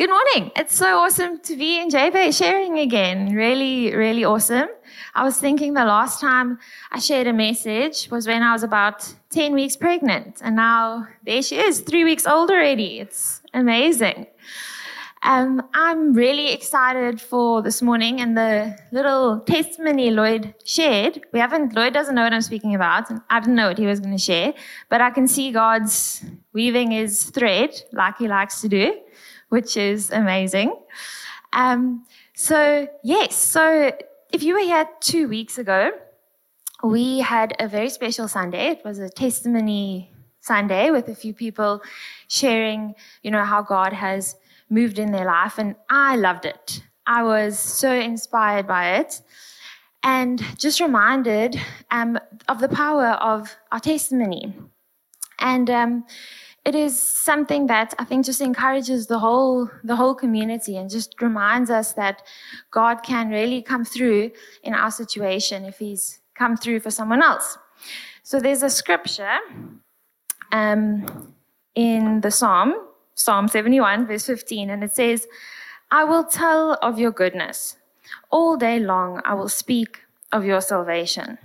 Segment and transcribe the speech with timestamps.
[0.00, 0.50] Good morning.
[0.56, 3.34] It's so awesome to be in JBay sharing again.
[3.34, 4.70] Really, really awesome.
[5.14, 6.58] I was thinking the last time
[6.90, 10.40] I shared a message was when I was about 10 weeks pregnant.
[10.42, 13.00] And now there she is, three weeks old already.
[13.00, 14.26] It's amazing.
[15.22, 21.26] Um, I'm really excited for this morning and the little testimony Lloyd shared.
[21.34, 23.10] We haven't, Lloyd doesn't know what I'm speaking about.
[23.10, 24.54] And I didn't know what he was going to share,
[24.88, 28.94] but I can see God's weaving his thread like he likes to do
[29.50, 30.74] which is amazing.
[31.52, 33.92] Um, so, yes, so
[34.32, 35.90] if you were here two weeks ago,
[36.82, 38.68] we had a very special Sunday.
[38.68, 41.82] It was a testimony Sunday with a few people
[42.28, 44.36] sharing, you know, how God has
[44.70, 45.58] moved in their life.
[45.58, 46.82] And I loved it.
[47.06, 49.20] I was so inspired by it
[50.02, 54.54] and just reminded um, of the power of our testimony.
[55.38, 56.04] And um,
[56.70, 56.96] it is
[57.30, 61.94] something that I think just encourages the whole the whole community and just reminds us
[61.94, 62.22] that
[62.70, 64.30] God can really come through
[64.62, 67.58] in our situation if He's come through for someone else.
[68.22, 69.38] So there's a scripture
[70.52, 71.34] um,
[71.74, 72.68] in the Psalm,
[73.16, 75.26] Psalm 71, verse 15, and it says,
[75.90, 77.78] "I will tell of your goodness
[78.30, 79.20] all day long.
[79.24, 81.36] I will speak of your salvation."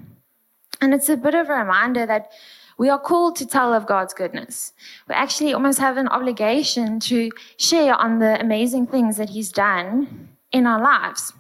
[0.82, 2.32] And it's a bit of a reminder that
[2.78, 4.74] we are called to tell of God's goodness.
[5.08, 10.30] We actually almost have an obligation to share on the amazing things that He's done
[10.52, 11.34] in our lives.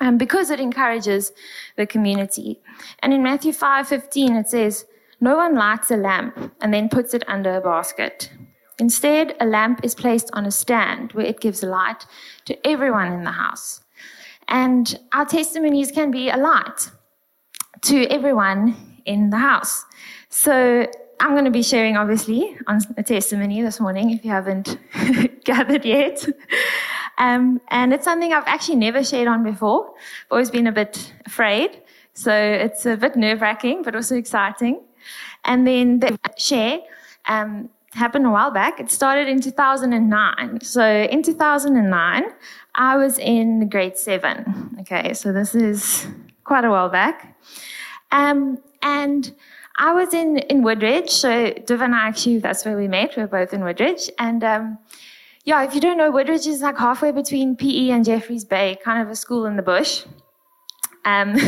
[0.00, 1.32] Um, because it encourages
[1.76, 2.60] the community.
[3.00, 4.86] And in Matthew 5:15 it says,
[5.20, 8.30] "No one lights a lamp and then puts it under a basket.
[8.78, 12.06] Instead, a lamp is placed on a stand where it gives light
[12.44, 13.80] to everyone in the house."
[14.46, 16.90] And our testimonies can be a light
[17.82, 19.84] to everyone in the house.
[20.28, 20.86] So
[21.20, 24.78] I'm going to be sharing, obviously, on a testimony this morning if you haven't
[25.44, 26.26] gathered yet.
[27.16, 29.94] Um, and it's something I've actually never shared on before.
[29.96, 31.82] I've always been a bit afraid.
[32.12, 34.80] So it's a bit nerve wracking, but also exciting.
[35.44, 36.80] And then the share
[37.26, 38.78] um, happened a while back.
[38.78, 40.60] It started in 2009.
[40.60, 42.24] So in 2009,
[42.74, 44.76] I was in grade seven.
[44.80, 46.06] Okay, so this is
[46.44, 47.36] quite a while back.
[48.10, 49.34] Um, and
[49.78, 53.16] I was in, in Woodridge, so Div and I actually, that's where we met.
[53.16, 54.10] We are both in Woodridge.
[54.18, 54.78] And um,
[55.44, 59.00] yeah, if you don't know, Woodridge is like halfway between PE and Jeffreys Bay, kind
[59.00, 60.04] of a school in the bush.
[61.04, 61.38] Um,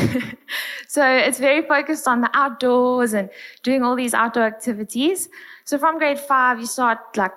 [0.89, 3.31] so it's very focused on the outdoors and
[3.65, 5.29] doing all these outdoor activities.
[5.65, 7.33] So from grade five, you start like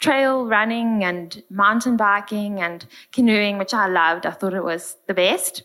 [0.00, 4.26] trail running and mountain biking and canoeing, which I loved.
[4.26, 5.62] I thought it was the best.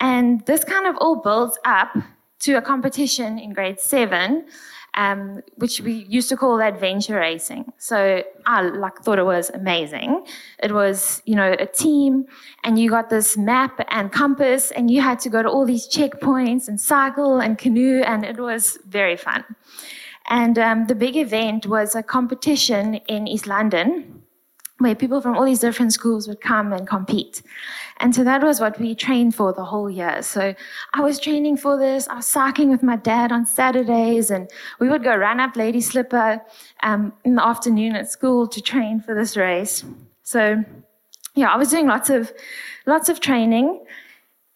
[0.00, 1.96] And this kind of all builds up
[2.44, 4.46] to a competition in grade seven,
[4.94, 7.72] um, which we used to call adventure racing.
[7.78, 10.24] So I like thought it was amazing.
[10.62, 12.26] It was, you know, a team
[12.62, 15.88] and you got this map and compass and you had to go to all these
[15.88, 19.44] checkpoints and cycle and canoe and it was very fun.
[20.28, 24.23] And um, the big event was a competition in East London
[24.78, 27.42] where people from all these different schools would come and compete.
[28.00, 30.20] And so that was what we trained for the whole year.
[30.22, 30.54] So
[30.94, 32.08] I was training for this.
[32.08, 35.80] I was cycling with my dad on Saturdays and we would go run up Lady
[35.80, 36.42] Slipper
[36.82, 39.84] um, in the afternoon at school to train for this race.
[40.24, 40.64] So
[41.36, 42.32] yeah, I was doing lots of,
[42.86, 43.80] lots of training.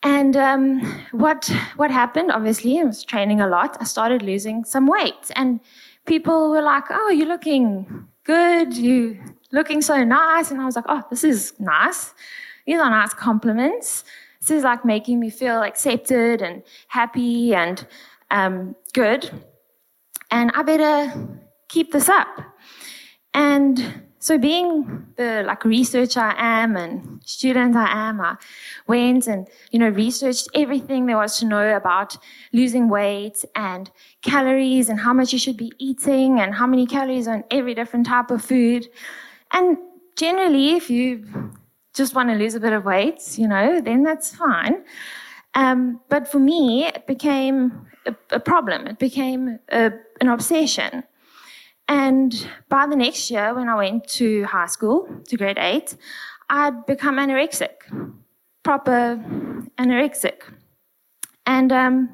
[0.02, 0.80] And um,
[1.12, 3.76] what, what happened, obviously, I was training a lot.
[3.80, 5.60] I started losing some weight and
[6.06, 8.76] people were like, oh, you're looking good.
[8.76, 9.18] You
[9.52, 10.50] looking so nice.
[10.50, 12.14] And I was like, oh, this is nice.
[12.66, 14.04] These are nice compliments.
[14.40, 17.86] This is like making me feel accepted and happy and
[18.30, 19.30] um, good.
[20.30, 21.12] And I better
[21.68, 22.28] keep this up.
[23.34, 28.36] And so being the like researcher I am and student I am, I
[28.86, 32.16] went and, you know, researched everything there was to know about
[32.52, 33.90] losing weight and
[34.22, 38.06] calories and how much you should be eating and how many calories on every different
[38.06, 38.88] type of food.
[39.52, 39.78] And
[40.16, 41.52] generally, if you
[41.94, 44.84] just want to lose a bit of weight, you know, then that's fine.
[45.54, 48.86] Um, but for me, it became a, a problem.
[48.86, 51.04] It became a, an obsession.
[51.88, 55.96] And by the next year, when I went to high school, to grade eight,
[56.50, 57.76] I'd become anorexic,
[58.62, 59.16] proper
[59.78, 60.42] anorexic.
[61.46, 62.10] And um,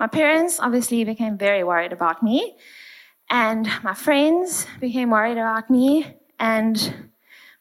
[0.00, 2.56] my parents obviously became very worried about me.
[3.30, 6.17] And my friends became worried about me.
[6.38, 7.08] And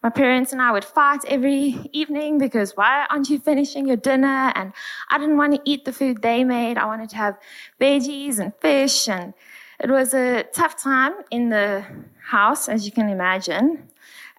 [0.03, 4.51] my parents and I would fight every evening because why aren't you finishing your dinner?
[4.55, 4.73] And
[5.09, 6.77] I didn't want to eat the food they made.
[6.77, 7.37] I wanted to have
[7.81, 9.09] veggies and fish.
[9.09, 9.33] And
[9.79, 11.83] it was a tough time in the
[12.23, 13.89] house, as you can imagine.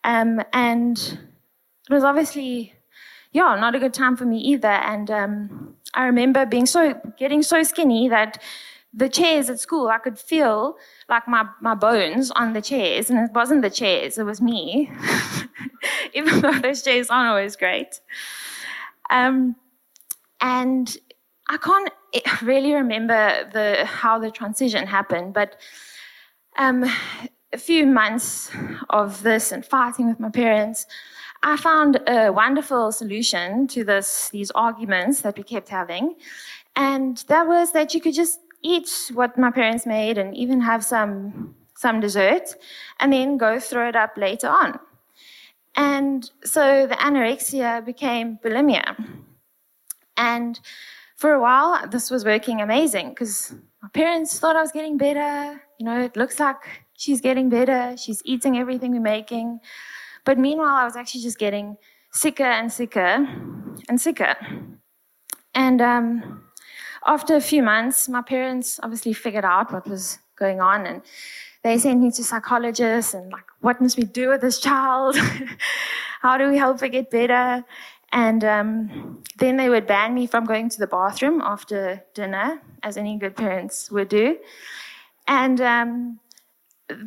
[0.04, 0.96] Um, and
[1.90, 2.74] it was obviously,
[3.32, 4.68] yeah, not a good time for me either.
[4.68, 8.40] And um, I remember being so, getting so skinny that
[8.98, 10.76] the chairs at school, I could feel
[11.08, 14.90] like my, my bones on the chairs, and it wasn't the chairs, it was me,
[16.14, 18.00] even though those chairs aren't always great.
[19.08, 19.54] Um,
[20.40, 20.96] and
[21.48, 21.92] I can't
[22.42, 25.56] really remember the how the transition happened, but
[26.56, 26.84] um,
[27.52, 28.50] a few months
[28.90, 30.86] of this and fighting with my parents,
[31.44, 36.16] I found a wonderful solution to this these arguments that we kept having,
[36.74, 40.84] and that was that you could just eat what my parents made and even have
[40.84, 42.56] some some dessert,
[42.98, 44.80] and then go throw it up later on.
[45.76, 48.96] And so the anorexia became bulimia.
[50.16, 50.58] And
[51.16, 55.62] for a while, this was working amazing because my parents thought I was getting better.
[55.78, 56.56] You know, it looks like
[56.94, 57.96] she's getting better.
[57.96, 59.60] She's eating everything we're making.
[60.24, 61.76] But meanwhile, I was actually just getting
[62.10, 63.26] sicker and sicker
[63.88, 64.34] and sicker.
[65.54, 66.42] And um,
[67.08, 71.02] after a few months, my parents obviously figured out what was going on and
[71.64, 75.16] they sent me to psychologists and like, what must we do with this child?
[76.20, 77.64] How do we help her get better?
[78.12, 82.96] And um, then they would ban me from going to the bathroom after dinner, as
[82.96, 84.38] any good parents would do.
[85.26, 86.20] And um,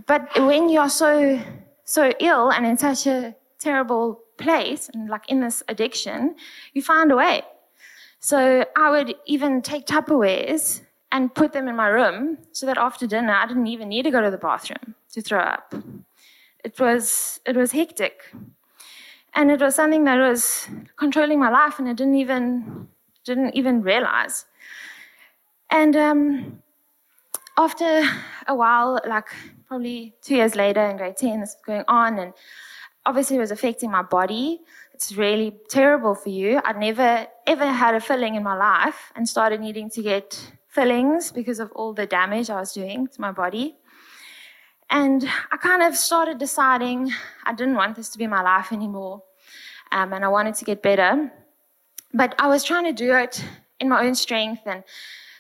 [0.06, 1.42] but when you're so
[1.86, 6.36] so ill and in such a terrible place and like in this addiction,
[6.74, 7.44] you find a way.
[8.22, 10.82] So I would even take Tupperwares
[11.12, 14.12] and put them in my room so that after dinner I didn't even need to
[14.12, 15.74] go to the bathroom to throw up.
[16.64, 18.22] It was it was hectic.
[19.34, 22.88] And it was something that was controlling my life and I didn't even
[23.26, 24.46] didn't even realize.
[25.72, 26.62] And um,
[27.58, 28.04] after
[28.48, 29.30] a while, like
[29.68, 32.34] probably two years later in grade 10, this was going on and
[33.06, 34.62] obviously it was affecting my body.
[34.94, 36.62] It's really terrible for you.
[36.64, 41.32] I'd never ever had a filling in my life and started needing to get fillings
[41.32, 43.76] because of all the damage I was doing to my body.
[44.90, 47.12] And I kind of started deciding
[47.46, 49.24] I didn't want this to be my life anymore.
[49.92, 51.32] Um, and I wanted to get better.
[52.14, 53.44] But I was trying to do it
[53.80, 54.84] in my own strength and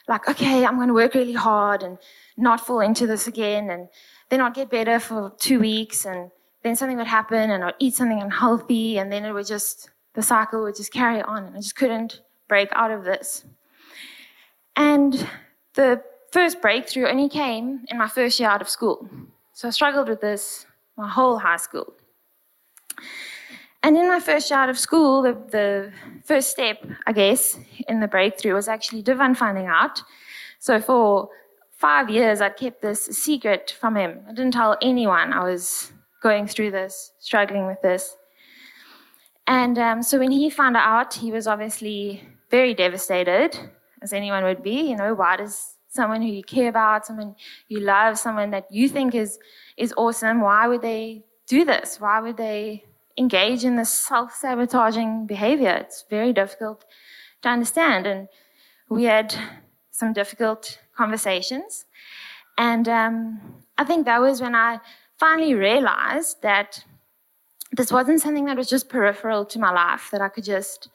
[0.07, 1.97] like, okay, I'm going to work really hard and
[2.37, 3.69] not fall into this again.
[3.69, 3.89] And
[4.29, 6.31] then I'd get better for two weeks and
[6.63, 10.21] then something would happen and I'd eat something unhealthy and then it would just, the
[10.21, 13.45] cycle would just carry on and I just couldn't break out of this.
[14.75, 15.27] And
[15.73, 19.09] the first breakthrough only came in my first year out of school.
[19.53, 20.65] So I struggled with this
[20.97, 21.93] my whole high school.
[23.83, 25.91] And in my first year out of school, the, the
[26.23, 27.57] first step, I guess,
[27.87, 30.03] in the breakthrough was actually Divan finding out.
[30.59, 31.29] So for
[31.71, 34.19] five years, I'd kept this secret from him.
[34.27, 35.91] I didn't tell anyone I was
[36.21, 38.15] going through this, struggling with this.
[39.47, 43.57] And um, so when he found out, he was obviously very devastated,
[44.01, 44.89] as anyone would be.
[44.89, 47.35] You know, why does someone who you care about, someone
[47.67, 49.39] you love, someone that you think is,
[49.77, 51.99] is awesome, why would they do this?
[51.99, 52.85] Why would they
[53.17, 55.75] engage in this self sabotaging behavior?
[55.81, 56.85] It's very difficult
[57.41, 58.07] to understand.
[58.07, 58.29] And
[58.89, 59.35] we had
[59.91, 61.85] some difficult conversations.
[62.57, 63.41] And um,
[63.77, 64.79] I think that was when I
[65.21, 66.83] finally realized that
[67.79, 70.89] this wasn't something that was just peripheral to my life, that I could just,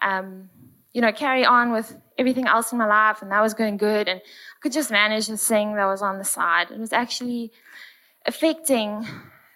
[0.00, 0.48] um,
[0.94, 4.08] you know, carry on with everything else in my life, and that was going good,
[4.10, 6.66] and I could just manage this thing that was on the side.
[6.70, 7.50] It was actually
[8.26, 8.88] affecting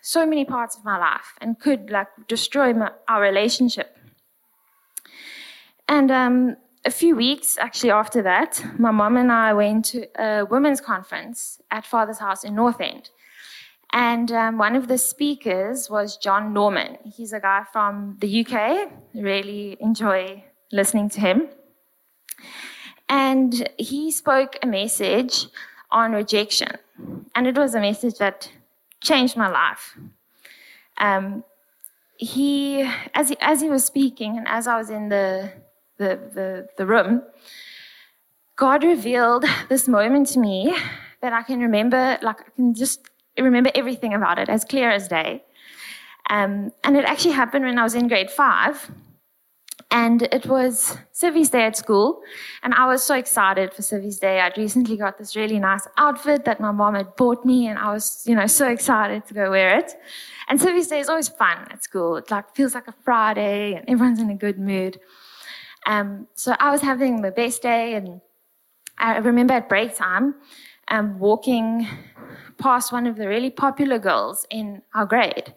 [0.02, 3.96] so many parts of my life and could like destroy my, our relationship.
[5.96, 10.44] And um, a few weeks actually after that, my mom and I went to a
[10.44, 13.10] women's conference at Father's House in North End.
[13.92, 16.99] And um, one of the speakers was John Norman.
[17.04, 18.90] He's a guy from the UK.
[19.14, 21.49] Really enjoy listening to him.
[23.09, 25.47] And he spoke a message
[25.90, 26.73] on rejection.
[27.35, 28.50] And it was a message that
[29.00, 29.97] changed my life.
[30.99, 31.45] Um,
[32.18, 32.83] he,
[33.14, 35.52] as he, as he was speaking, and as I was in the,
[35.97, 37.23] the, the, the room,
[38.57, 40.76] God revealed this moment to me
[41.21, 43.09] that I can remember, like I can just
[43.42, 45.45] remember everything about it as clear as day.
[46.30, 48.90] Um, and it actually happened when I was in grade five.
[49.90, 52.21] And it was Civvies Day at school.
[52.62, 54.40] And I was so excited for Civvies Day.
[54.40, 57.68] I'd recently got this really nice outfit that my mom had bought me.
[57.68, 59.95] And I was, you know, so excited to go wear it.
[60.49, 62.16] And Civvies Day is always fun at school.
[62.16, 65.00] It like feels like a Friday and everyone's in a good mood.
[65.87, 67.95] Um, so I was having the best day.
[67.95, 68.21] And
[68.99, 70.35] I remember at break time,
[70.88, 71.87] um, walking
[72.59, 75.55] past one of the really popular girls in our grade.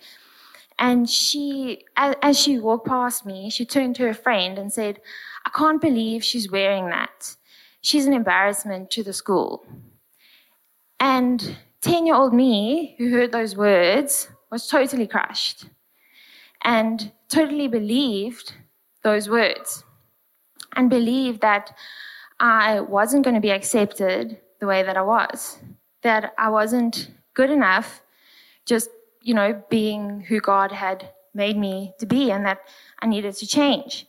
[0.80, 5.00] And she, as, as she walked past me, she turned to her friend and said,
[5.46, 7.36] I can't believe she's wearing that.
[7.82, 9.66] She's an embarrassment to the school.
[11.00, 15.66] And 10 year old me, who heard those words, was totally crushed
[16.64, 18.54] and totally believed
[19.04, 19.84] those words
[20.76, 21.76] and believed that
[22.40, 25.58] I wasn't going to be accepted the way that I was,
[26.02, 28.02] that I wasn't good enough
[28.66, 28.90] just,
[29.22, 32.60] you know, being who God had made me to be and that
[33.00, 34.06] I needed to change.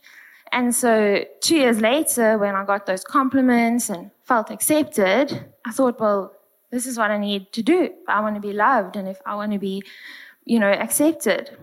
[0.51, 5.99] And so two years later, when I got those compliments and felt accepted, I thought,
[5.99, 6.33] well,
[6.69, 7.89] this is what I need to do.
[8.07, 9.83] I want to be loved and if I want to be,
[10.45, 11.57] you know, accepted.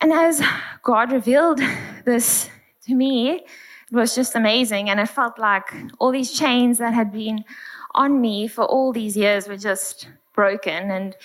[0.00, 0.42] And as
[0.82, 1.60] God revealed
[2.04, 2.48] this
[2.86, 3.46] to me, it
[3.92, 4.90] was just amazing.
[4.90, 7.44] And it felt like all these chains that had been
[7.96, 10.90] on me for all these years were just broken.
[10.90, 11.16] And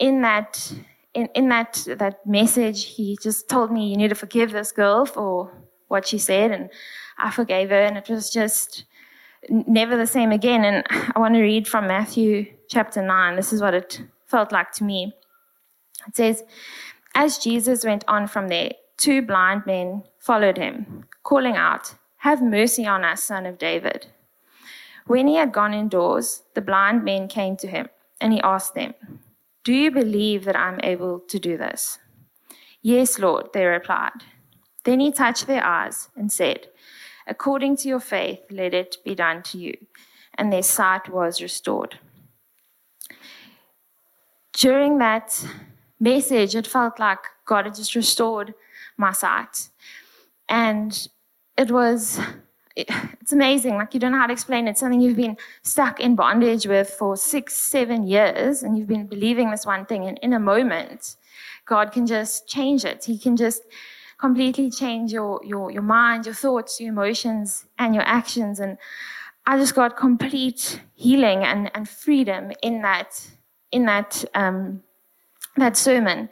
[0.00, 0.72] in that,
[1.14, 5.06] in, in that, that message, he just told me, you need to forgive this girl
[5.06, 5.52] for
[5.88, 6.70] what she said, and
[7.16, 8.84] I forgave her, and it was just
[9.48, 10.64] never the same again.
[10.64, 13.36] And I want to read from Matthew chapter 9.
[13.36, 15.14] This is what it felt like to me.
[16.06, 16.44] It says,
[17.14, 22.86] As Jesus went on from there, two blind men followed him, calling out, Have mercy
[22.86, 24.06] on us, son of David.
[25.08, 27.88] When he had gone indoors, the blind men came to him,
[28.20, 28.92] and he asked them,
[29.64, 31.98] Do you believe that I'm able to do this?
[32.82, 34.22] Yes, Lord, they replied.
[34.84, 36.68] Then he touched their eyes and said,
[37.26, 39.78] According to your faith, let it be done to you.
[40.36, 41.98] And their sight was restored.
[44.52, 45.42] During that
[45.98, 48.52] message, it felt like God had just restored
[48.98, 49.70] my sight.
[50.50, 51.08] And
[51.56, 52.20] it was,
[53.20, 53.74] it's amazing.
[53.74, 54.78] Like, you don't know how to explain it.
[54.78, 59.50] Something you've been stuck in bondage with for six, seven years, and you've been believing
[59.50, 60.06] this one thing.
[60.06, 61.16] And in a moment,
[61.66, 63.04] God can just change it.
[63.04, 63.62] He can just
[64.18, 68.60] completely change your, your, your mind, your thoughts, your emotions, and your actions.
[68.60, 68.78] And
[69.44, 73.28] I just got complete healing and, and freedom in that,
[73.72, 74.84] in that, um,
[75.56, 76.28] that sermon.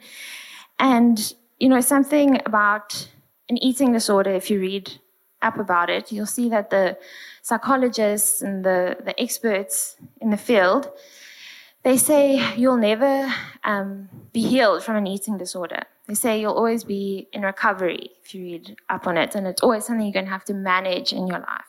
[0.79, 3.09] And, you know, something about
[3.49, 4.93] an eating disorder, if you read
[5.41, 6.97] up about it, you'll see that the
[7.41, 10.89] psychologists and the, the experts in the field,
[11.83, 13.31] they say you'll never
[13.63, 15.83] um, be healed from an eating disorder.
[16.07, 19.61] They say you'll always be in recovery if you read up on it, and it's
[19.61, 21.65] always something you're going to have to manage in your life.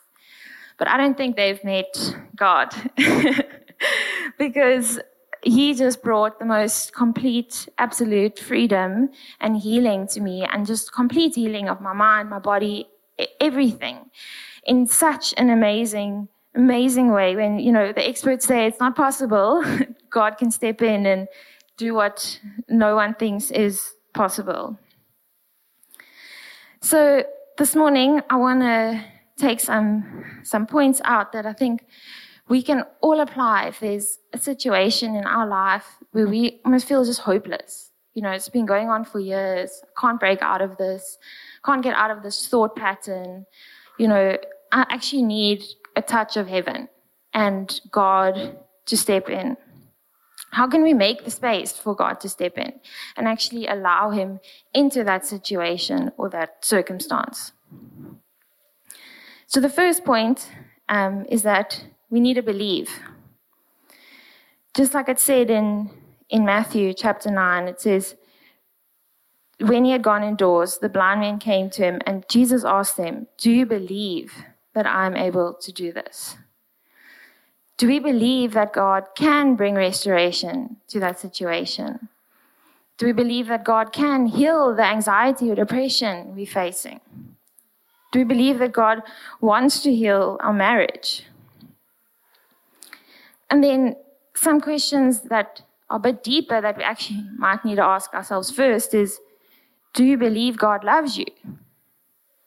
[0.78, 2.72] But I don't think they've met God
[4.38, 5.00] because
[5.42, 9.10] He just brought the most complete, absolute freedom
[9.40, 12.86] and healing to me, and just complete healing of my mind, my body,
[13.40, 14.10] everything
[14.64, 19.62] in such an amazing amazing way when you know the experts say it's not possible
[20.10, 21.28] god can step in and
[21.78, 24.78] do what no one thinks is possible.
[26.82, 27.24] So
[27.56, 29.04] this morning, I want to
[29.36, 31.86] take some, some points out that I think
[32.48, 37.04] we can all apply if there's a situation in our life where we almost feel
[37.04, 37.87] just hopeless.
[38.18, 39.80] You know, it's been going on for years.
[39.96, 41.18] Can't break out of this.
[41.64, 43.46] Can't get out of this thought pattern.
[43.96, 44.36] You know,
[44.72, 45.62] I actually need
[45.94, 46.88] a touch of heaven
[47.32, 49.56] and God to step in.
[50.50, 52.72] How can we make the space for God to step in
[53.16, 54.40] and actually allow Him
[54.74, 57.52] into that situation or that circumstance?
[59.46, 60.50] So, the first point
[60.88, 62.90] um, is that we need to believe.
[64.74, 65.90] Just like it said in,
[66.30, 68.16] in Matthew chapter 9, it says,
[69.60, 73.26] When he had gone indoors, the blind men came to him, and Jesus asked them,
[73.38, 74.34] Do you believe
[74.74, 76.36] that I'm able to do this?
[77.76, 82.08] Do we believe that God can bring restoration to that situation?
[82.98, 87.00] Do we believe that God can heal the anxiety or depression we're facing?
[88.10, 89.02] Do we believe that God
[89.40, 91.24] wants to heal our marriage?
[93.48, 93.96] And then
[94.34, 98.94] some questions that a bit deeper that we actually might need to ask ourselves first
[98.94, 99.20] is
[99.94, 101.26] Do you believe God loves you?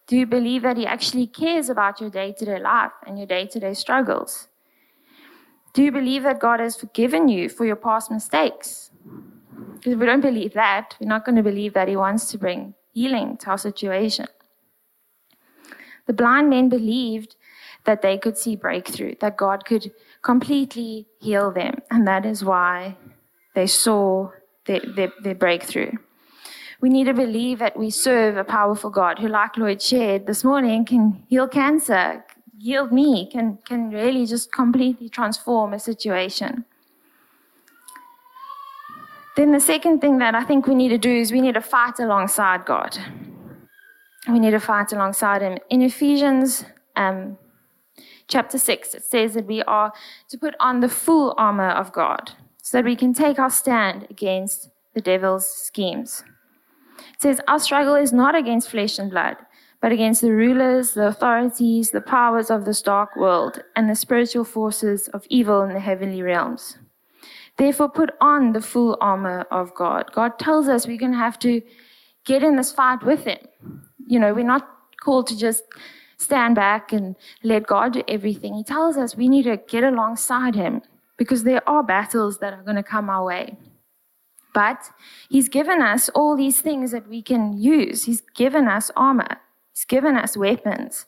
[0.07, 3.27] Do you believe that He actually cares about your day to day life and your
[3.27, 4.48] day to day struggles?
[5.74, 8.91] Do you believe that God has forgiven you for your past mistakes?
[9.75, 12.38] Because if we don't believe that, we're not going to believe that He wants to
[12.38, 14.27] bring healing to our situation.
[16.07, 17.36] The blind men believed
[17.86, 22.98] that they could see breakthrough, that God could completely heal them, and that is why
[23.53, 24.29] they saw
[24.65, 25.91] their, their, their breakthrough.
[26.81, 30.43] We need to believe that we serve a powerful God who, like Lloyd shared this
[30.43, 32.25] morning, can heal cancer,
[32.60, 36.65] heal me can, can really just completely transform a situation.
[39.38, 41.62] Then the second thing that I think we need to do is we need to
[41.62, 42.98] fight alongside God.
[44.27, 45.58] We need to fight alongside Him.
[45.70, 46.65] In Ephesians
[46.96, 47.38] um,
[48.27, 49.93] chapter 6, it says that we are
[50.29, 52.31] to put on the full armor of God
[52.72, 56.24] so that we can take our stand against the devil's schemes.
[57.00, 59.36] It says, Our struggle is not against flesh and blood,
[59.82, 64.46] but against the rulers, the authorities, the powers of this dark world, and the spiritual
[64.46, 66.78] forces of evil in the heavenly realms.
[67.58, 70.10] Therefore, put on the full armor of God.
[70.13, 71.62] God tells us we're going to have to
[72.24, 73.40] get in this fight with Him.
[74.08, 74.66] You know, we're not
[75.04, 75.63] called to just
[76.16, 78.54] stand back and let God do everything.
[78.54, 80.84] He tells us we need to get alongside Him
[81.22, 83.56] because there are battles that are going to come our way.
[84.56, 84.90] But
[85.30, 88.06] He's given us all these things that we can use.
[88.06, 89.38] He's given us armor,
[89.72, 91.06] He's given us weapons.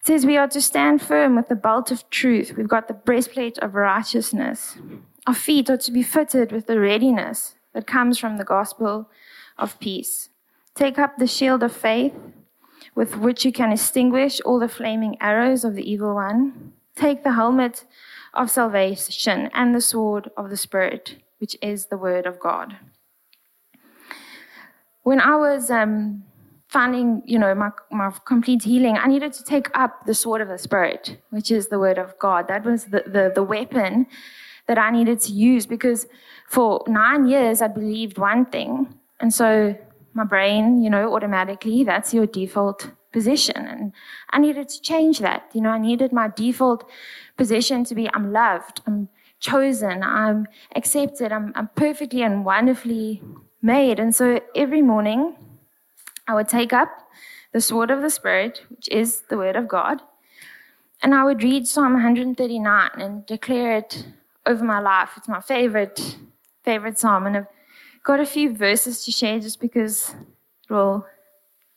[0.00, 2.54] It says we are to stand firm with the belt of truth.
[2.56, 4.76] We've got the breastplate of righteousness.
[5.24, 9.08] Our feet are to be fitted with the readiness that comes from the gospel
[9.56, 10.30] of peace.
[10.74, 12.14] Take up the shield of faith
[12.96, 16.72] with which you can extinguish all the flaming arrows of the evil one.
[16.96, 17.84] Take the helmet
[18.34, 22.76] of salvation and the sword of the Spirit, which is the word of God.
[25.02, 26.24] When I was um,
[26.68, 30.48] finding, you know, my, my complete healing, I needed to take up the sword of
[30.48, 32.48] the Spirit, which is the word of God.
[32.48, 34.06] That was the, the, the weapon
[34.66, 36.06] that I needed to use because
[36.48, 38.94] for nine years I believed one thing.
[39.18, 39.76] And so
[40.14, 43.56] my brain, you know, automatically, that's your default position.
[43.56, 43.92] And
[44.30, 45.50] I needed to change that.
[45.52, 46.88] You know, I needed my default
[47.36, 53.22] position to be I'm loved, I'm chosen, I'm accepted, I'm, I'm perfectly and wonderfully
[53.62, 53.98] made.
[53.98, 55.36] And so every morning
[56.28, 56.88] I would take up
[57.52, 60.02] the sword of the Spirit, which is the word of God,
[61.02, 64.06] and I would read Psalm 139 and declare it
[64.44, 65.12] over my life.
[65.16, 66.18] It's my favorite,
[66.62, 67.26] favorite psalm.
[67.26, 67.46] And I've
[68.04, 70.14] got a few verses to share just because
[70.68, 71.06] it will,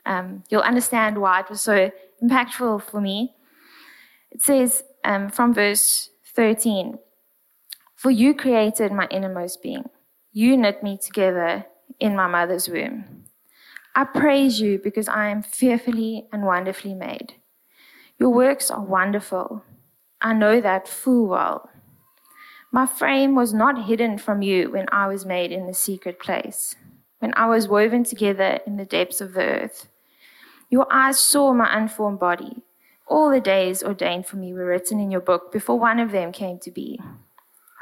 [0.06, 3.36] um, you'll understand why it was so impactful for me.
[4.32, 6.98] It says um, from verse 13
[7.96, 9.90] For you created my innermost being,
[10.32, 11.66] you knit me together
[12.00, 13.26] in my mother's womb.
[13.96, 17.36] I praise you because I am fearfully and wonderfully made.
[18.18, 19.64] Your works are wonderful.
[20.20, 21.70] I know that full well.
[22.72, 26.76] My frame was not hidden from you when I was made in the secret place,
[27.20, 29.90] when I was woven together in the depths of the earth.
[30.74, 32.64] Your eyes saw my unformed body.
[33.06, 36.32] All the days ordained for me were written in your book before one of them
[36.32, 37.00] came to be.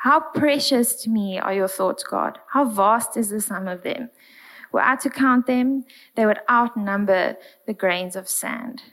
[0.03, 2.39] How precious to me are your thoughts, God.
[2.49, 4.09] How vast is the sum of them.
[4.73, 8.83] Were I to count them, they would outnumber the grains of sand.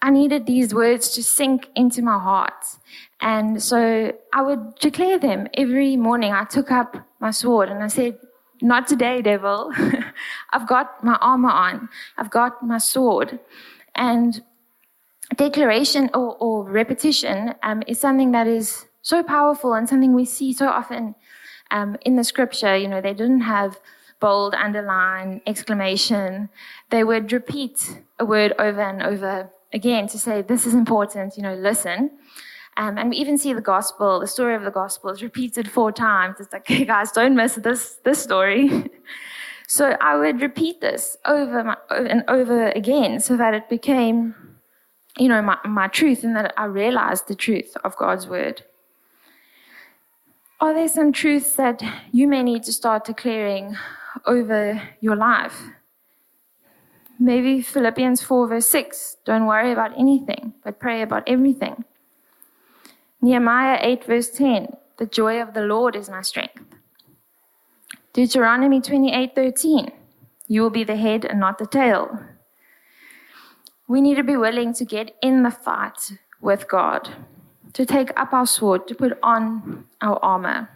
[0.00, 2.66] I needed these words to sink into my heart.
[3.20, 6.32] And so I would declare them every morning.
[6.32, 8.16] I took up my sword and I said,
[8.62, 9.72] Not today, devil.
[10.56, 13.38] I've got my armor on, I've got my sword.
[13.94, 14.42] And
[15.36, 20.54] declaration or, or repetition um, is something that is so powerful and something we see
[20.54, 21.14] so often
[21.70, 22.74] um, in the scripture.
[22.74, 23.78] You know, they didn't have
[24.18, 26.48] bold, underline, exclamation.
[26.88, 31.42] They would repeat a word over and over again to say, this is important, you
[31.42, 32.10] know, listen.
[32.78, 35.92] Um, and we even see the gospel, the story of the gospel is repeated four
[35.92, 36.36] times.
[36.40, 38.70] It's like, hey guys, don't miss this, this story.
[39.66, 44.34] so I would repeat this over my, and over again so that it became,
[45.18, 48.62] you know, my, my truth and that I realized the truth of God's word.
[50.60, 53.76] Are there some truths that you may need to start declaring
[54.24, 55.60] over your life?
[57.18, 61.84] Maybe Philippians 4, verse 6 don't worry about anything, but pray about everything.
[63.20, 66.75] Nehemiah 8, verse 10 the joy of the Lord is my strength.
[68.16, 69.92] Deuteronomy 28:13.
[70.48, 72.18] you will be the head and not the tail.
[73.86, 77.10] We need to be willing to get in the fight with God,
[77.74, 80.70] to take up our sword, to put on our armor.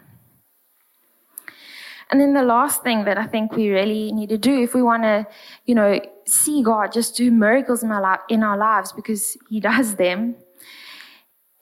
[2.11, 4.83] And then the last thing that I think we really need to do if we
[4.83, 5.25] want to,
[5.65, 9.59] you know, see God just do miracles in our, li- in our lives because He
[9.71, 10.35] does them,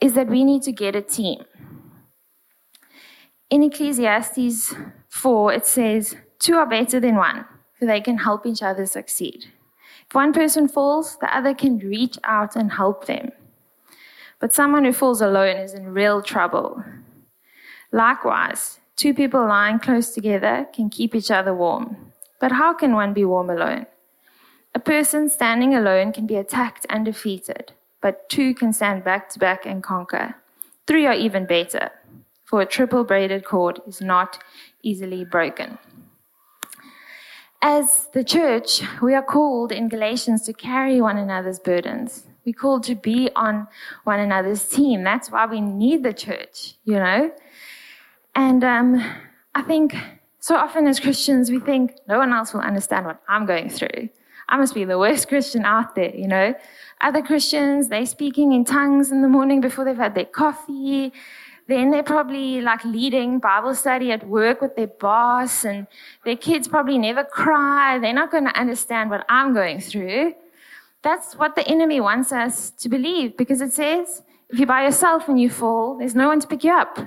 [0.01, 1.45] is that we need to get a team.
[3.49, 4.75] In Ecclesiastes
[5.09, 7.45] 4, it says, Two are better than one,
[7.77, 9.45] for they can help each other succeed.
[10.07, 13.31] If one person falls, the other can reach out and help them.
[14.39, 16.83] But someone who falls alone is in real trouble.
[17.91, 22.13] Likewise, two people lying close together can keep each other warm.
[22.39, 23.85] But how can one be warm alone?
[24.73, 29.39] A person standing alone can be attacked and defeated, but two can stand back to
[29.39, 30.35] back and conquer.
[30.87, 31.91] Three are even better.
[32.49, 34.43] for a triple braided cord is not
[34.81, 35.77] easily broken.
[37.61, 42.25] As the church, we are called in Galatians to carry one another's burdens.
[42.45, 43.67] We're called to be on
[44.05, 45.03] one another's team.
[45.03, 47.31] That's why we need the church, you know?
[48.33, 49.03] And um,
[49.53, 49.93] I think
[50.39, 54.09] so often as Christians, we think no one else will understand what I'm going through.
[54.47, 56.55] I must be the worst Christian out there, you know?
[57.01, 61.11] Other Christians, they're speaking in tongues in the morning before they've had their coffee.
[61.69, 65.85] Then they're probably like leading Bible study at work with their boss, and
[66.25, 67.99] their kids probably never cry.
[67.99, 70.33] They're not going to understand what I'm going through.
[71.03, 75.29] That's what the enemy wants us to believe because it says, if you're by yourself
[75.29, 76.97] and you fall, there's no one to pick you up.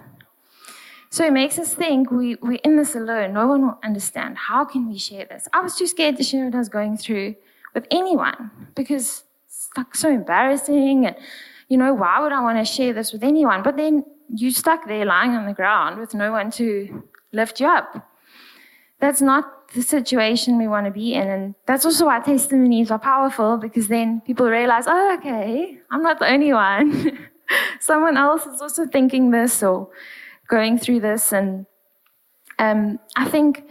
[1.11, 3.33] So it makes us think we, we're in this alone.
[3.33, 4.38] No one will understand.
[4.38, 5.48] How can we share this?
[5.53, 7.35] I was too scared to share what I was going through
[7.75, 11.05] with anyone because it's like so embarrassing.
[11.05, 11.16] And,
[11.68, 13.64] you know, why would I want to share this with anyone?
[13.64, 17.66] But then you stuck there lying on the ground with no one to lift you
[17.66, 18.09] up.
[18.99, 21.29] That's not the situation we want to be in.
[21.29, 26.18] And that's also why testimonies are powerful because then people realize, oh, okay, I'm not
[26.18, 27.18] the only one.
[27.81, 29.88] Someone else is also thinking this or
[30.49, 31.33] going through this.
[31.33, 31.66] And
[32.59, 33.64] um, I think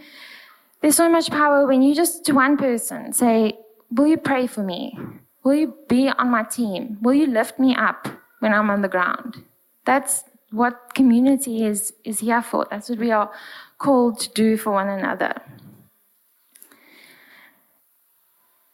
[0.80, 3.58] there's so much power when you just to one person say,
[3.90, 4.96] Will you pray for me?
[5.44, 6.96] Will you be on my team?
[7.02, 9.44] Will you lift me up when I'm on the ground?
[9.84, 12.66] That's what community is, is here for.
[12.70, 13.30] That's what we are
[13.78, 15.42] called to do for one another.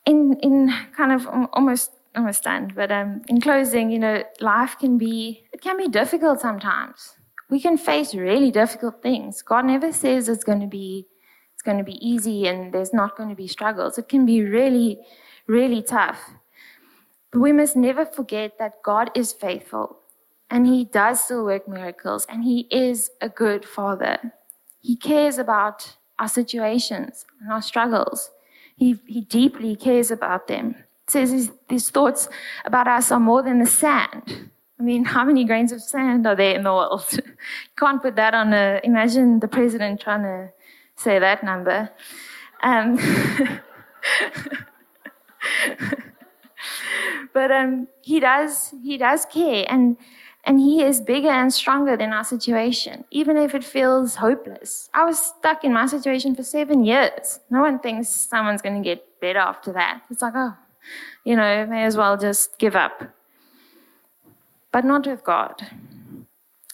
[0.04, 4.98] In, in kind of almost almost done, but um, in closing, you know, life can
[4.98, 7.14] be it can be difficult sometimes.
[7.50, 9.42] We can face really difficult things.
[9.42, 11.06] God never says it's going to be
[11.52, 13.98] it's going to be easy and there's not going to be struggles.
[13.98, 14.98] It can be really,
[15.46, 16.30] really tough.
[17.30, 19.97] But we must never forget that God is faithful
[20.50, 24.32] and he does still work miracles and he is a good father.
[24.80, 28.30] He cares about our situations and our struggles.
[28.76, 30.76] He, he deeply cares about them.
[31.04, 32.28] It says his, his thoughts
[32.64, 34.50] about us are more than the sand.
[34.78, 37.04] I mean, how many grains of sand are there in the world?
[37.12, 37.22] you
[37.78, 40.50] can't put that on a, imagine the president trying to
[40.96, 41.90] say that number.
[42.62, 42.96] Um,
[47.32, 49.66] but um, he does, he does care.
[49.68, 49.96] And
[50.44, 54.88] and He is bigger and stronger than our situation, even if it feels hopeless.
[54.94, 57.40] I was stuck in my situation for seven years.
[57.50, 60.02] No one thinks someone's going to get better after that.
[60.10, 60.56] It's like, oh,
[61.24, 63.02] you know, may as well just give up.
[64.72, 65.66] But not with God.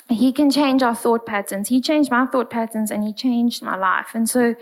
[0.08, 1.68] He can change our thought patterns.
[1.68, 4.08] He changed my thought patterns and He changed my life.
[4.14, 4.54] And so,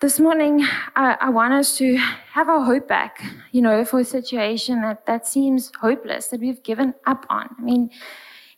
[0.00, 0.60] this morning,
[0.96, 5.06] I, I, want us to have our hope back, you know, for a situation that,
[5.06, 7.48] that seems hopeless, that we've given up on.
[7.58, 7.90] I mean,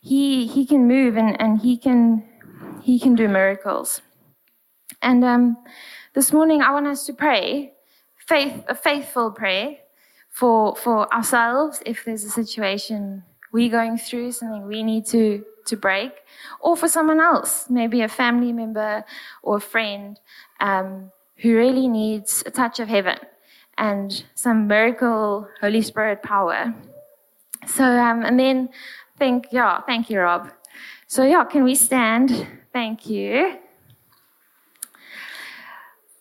[0.01, 2.25] he, he can move and, and he, can,
[2.81, 4.01] he can do miracles.
[5.01, 5.57] And um,
[6.13, 7.73] this morning, I want us to pray
[8.17, 9.77] faith, a faithful prayer
[10.29, 15.77] for, for ourselves if there's a situation we're going through, something we need to, to
[15.77, 16.11] break,
[16.59, 19.05] or for someone else, maybe a family member
[19.43, 20.19] or a friend.
[20.59, 23.17] Um, who really needs a touch of heaven
[23.77, 26.73] and some miracle Holy Spirit power.
[27.67, 28.69] So, um, and then
[29.17, 30.49] think, yeah, thank you, Rob.
[31.07, 32.47] So, yeah, can we stand?
[32.73, 33.57] Thank you.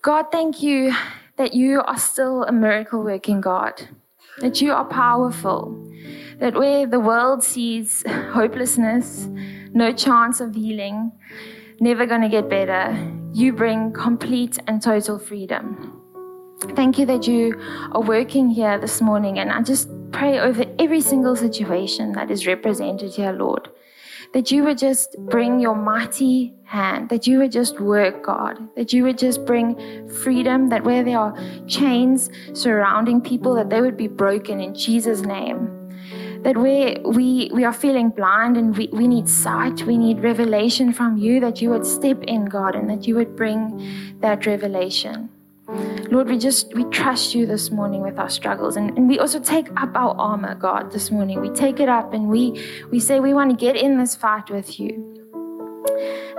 [0.02, 0.94] God, thank you
[1.37, 3.88] that you are still a miracle working God,
[4.38, 5.92] that you are powerful,
[6.38, 9.26] that where the world sees hopelessness,
[9.72, 11.12] no chance of healing,
[11.81, 12.96] never going to get better,
[13.37, 16.01] you bring complete and total freedom.
[16.75, 17.61] Thank you that you
[17.92, 19.38] are working here this morning.
[19.38, 23.68] And I just pray over every single situation that is represented here, Lord.
[24.33, 28.94] That you would just bring your mighty hand, that you would just work, God, that
[28.94, 33.99] you would just bring freedom, that where there are chains surrounding people, that they would
[33.99, 35.86] be broken in Jesus' name
[36.46, 39.82] that we we we are feeling blind and we, we need sight.
[39.82, 43.35] We need revelation from you that you would step in god and that you would
[43.35, 43.61] bring
[44.20, 45.28] that revelation.
[46.12, 48.76] Lord we just we trust you this morning with our struggles.
[48.76, 51.40] And, and we also take up our armor god this morning.
[51.40, 54.48] We take it up and we we say we want to get in this fight
[54.48, 54.92] with you.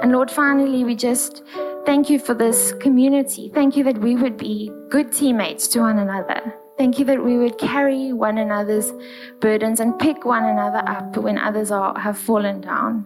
[0.01, 1.43] And lord finally we just
[1.85, 3.51] thank you for this community.
[3.53, 6.41] Thank you that we would be good teammates to one another
[6.77, 8.93] Thank you that we would carry one another's
[9.39, 13.05] burdens and pick one another up when others are, have fallen down.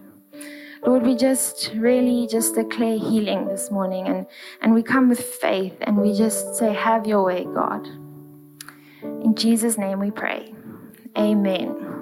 [0.84, 4.26] Lord, we just really just declare healing this morning and,
[4.60, 7.86] and we come with faith and we just say, Have your way, God.
[9.02, 10.52] In Jesus' name we pray.
[11.16, 12.01] Amen.